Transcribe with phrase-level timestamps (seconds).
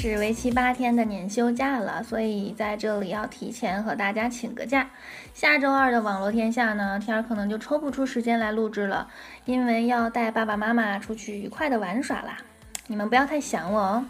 [0.00, 4.88] 是，为期八天的年休假了，所以在这里要提前和大家请个假。
[5.34, 9.08] 下周二的网络天下呢，天儿可能就抽不出时间来录制了，
[9.44, 12.38] 因为要带爸爸妈妈出去愉快的玩耍啦。
[12.86, 14.06] 你们不要太想我哦。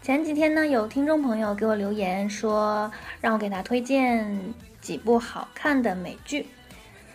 [0.00, 2.90] 前几天呢，有听众朋友给我留言说，
[3.20, 6.46] 让我给他推荐几部好看的美剧。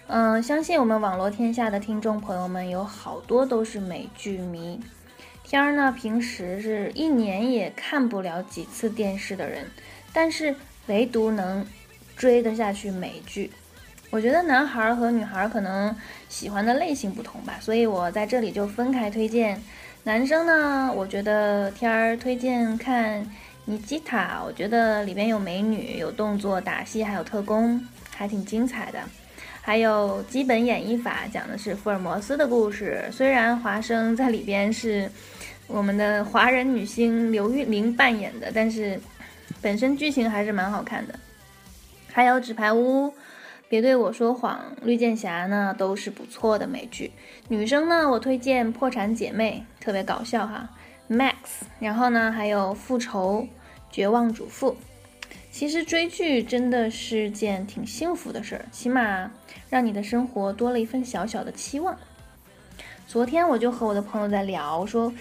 [0.05, 4.79] 嗯，相信我们网络天下的听众朋友们有好多都是美剧迷。
[5.49, 9.65] 天儿呢，平时是一年也看不了几次电视的人，
[10.11, 10.53] 但是
[10.87, 11.65] 唯独能
[12.17, 13.49] 追得下去美剧。
[14.09, 15.95] 我觉得男孩和女孩可能
[16.27, 19.61] 喜欢的类型不同吧，所以我在这里就分开推荐。
[20.03, 23.23] 男生呢，我觉得天儿推荐看
[23.63, 27.81] 《尼基塔》，我觉得里边有美女、有动作、打戏，还有特工，
[28.13, 28.99] 还挺精彩的。
[29.67, 33.03] 还有《基本演绎法》，讲的是福尔摩斯的故事。
[33.11, 35.11] 虽然华生在里边是。
[35.67, 38.97] 我们的华人女星刘玉玲扮演的，但是
[39.61, 41.19] 本身剧情还是蛮好看的。
[42.09, 43.07] 还有《纸牌屋》，
[43.67, 47.11] 别对我说谎，《绿箭侠》呢都是不错的美剧。
[47.49, 50.69] 女生呢，我推荐《破产姐妹》，特别搞笑哈。
[51.09, 51.33] Max，
[51.81, 53.41] 然后呢还有《复仇》
[53.91, 54.71] 《绝望主妇》。
[55.57, 59.31] 其实追剧真的是件挺幸福的事儿，起码
[59.71, 61.97] 让你的生活多了一份小小的期望。
[63.07, 65.15] 昨天我就和我的朋友在聊，说为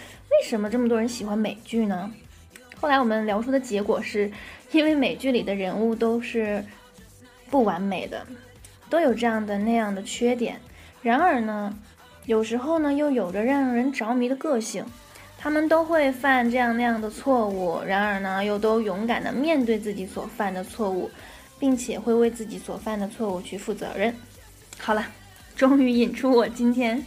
[0.45, 2.13] 什么这么多人喜欢美剧呢？
[2.79, 4.31] 后来我们聊出的结果是，
[4.73, 6.63] 因为美剧里的人物都是
[7.49, 8.27] 不完美的，
[8.91, 10.61] 都有这样的那样的缺点。
[11.01, 11.75] 然而呢，
[12.27, 14.85] 有时候呢又有着让人着迷的个性，
[15.47, 21.09] 他们都会犯这样那样的错误，然而呢又都勇敢的面对自己所犯的错误，
[21.57, 24.13] 并且会为自己所犯的错误去负责任。
[24.77, 25.07] 好了，
[25.55, 27.01] 终于引出我今天。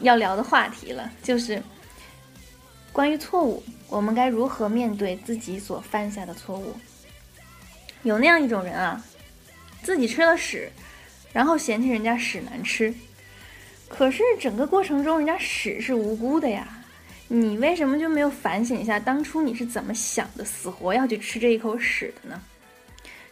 [0.00, 1.62] 要聊的话题了，就是
[2.90, 6.74] 关于错误，我们该如何面对自己所犯下的错误？
[8.02, 9.04] 有那样一种人啊，
[9.82, 10.72] 自己吃了屎，
[11.34, 12.94] 然后嫌弃人家屎难吃，
[13.90, 16.66] 可是整个过程中人家屎是无辜的呀，
[17.28, 22.42] 你为什么就没有反省一下当初你是怎么想的，死活要去吃这一口屎的呢？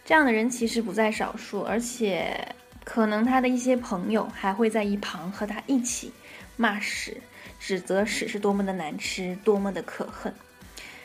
[0.04, 6.12] 这样的人其实不在少数，而且可能他的一些朋友还会在一旁和他一起。
[6.58, 7.20] 骂屎，
[7.60, 10.32] 指责屎是多么的难吃，多么的可恨，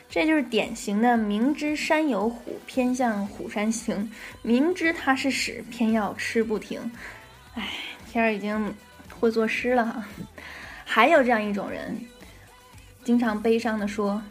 [0.08, 4.08] 这就是典型的明知山有虎，偏向虎山行；
[4.40, 6.80] 明知它是屎，偏要吃不停。
[7.54, 7.68] 哎，
[8.10, 8.74] 天儿已经
[9.18, 10.08] 会作诗了哈。
[10.86, 11.94] 还有这样一种人，
[13.04, 14.22] 经常悲伤的说，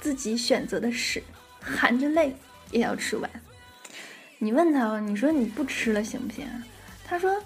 [0.00, 1.22] 自己选择的屎，
[1.60, 2.36] 含着泪
[2.70, 3.30] 也要吃完。
[4.38, 6.46] 你问他，你说你不吃了行不行？
[7.04, 7.42] 他说，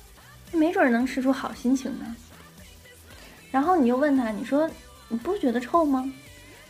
[0.53, 2.17] 没准能吃出好心情呢。
[3.51, 4.71] 然后你又问他，你说
[5.09, 6.13] 你不觉得臭吗？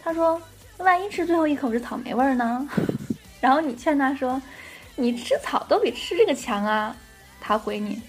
[0.03, 0.41] 他说，
[0.79, 2.69] 万一吃最后一口是草莓味儿呢？
[3.41, 4.41] 然后你劝他说，
[4.95, 6.97] 你吃草都比吃这个强啊。
[7.41, 8.01] 他回你，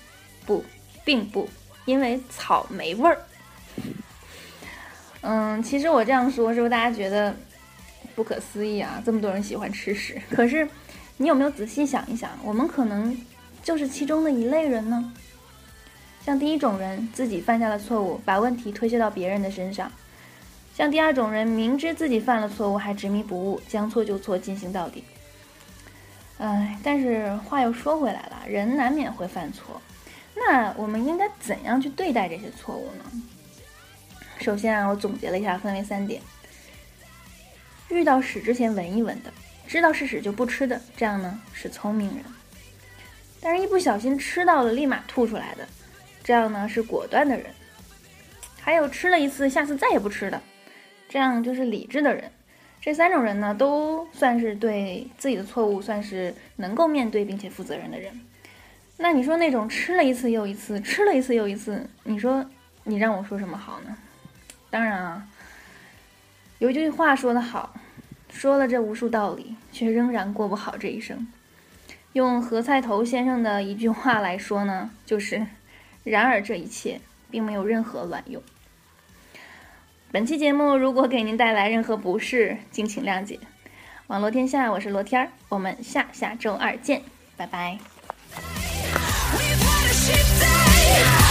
[0.45, 0.63] 不，
[1.03, 1.47] 并不，
[1.85, 3.19] 因为草莓味儿。
[5.21, 7.35] 嗯，其实我这样说，是不是大家觉得
[8.15, 9.01] 不可思议啊？
[9.05, 10.67] 这么多人喜欢吃屎，可是
[11.17, 13.17] 你有没有仔细想一想，我们可能
[13.63, 15.13] 就是其中的一类人呢？
[16.23, 19.89] 像第一种人自己犯下了错误，把问题推卸到别人的身上；
[20.75, 25.03] 像第二种人明知自己犯了错误还执迷不悟，将错就错，进行到底。
[26.37, 29.81] 唉，但是话又说回来了，人难免会犯错，
[30.35, 33.23] 那我们应该怎样去对待这些错误呢？
[34.39, 36.21] 首先啊，我总结了一下，分为三点：
[37.89, 39.33] 遇到屎之前闻一闻的，
[39.67, 42.23] 知道是屎就不吃的，这样呢是聪明人；
[43.41, 45.67] 但是，一不小心吃到了，立马吐出来的。
[46.23, 47.45] 这样呢是果断的人，
[48.59, 50.41] 还有吃了一次下次再也不吃的，
[51.07, 52.31] 这样就是理智的人。
[52.81, 58.17] 这三种人呢都算是对自己的错误算是能够面对并且负责任的人。
[58.97, 62.45] 那你说那种吃了一次又一次，吃了一次又一次，你说
[62.83, 63.97] 你让我说什么好呢？
[64.69, 65.27] 当然啊，
[66.59, 67.73] 有一句话说得好，
[68.29, 71.27] 说了这无数道理，却仍然过不好这一生。
[72.13, 75.47] 用何菜头先生的一句话来说呢，就是。
[76.03, 78.41] 然而这一切并没有任何卵用。
[80.09, 83.37] 本期节目如果给您带来任何不适，敬请谅解。
[84.07, 87.01] 网络天下，我是罗天儿，我们下下周二见，
[87.35, 87.77] 拜拜。
[89.35, 91.26] We've had a shit day.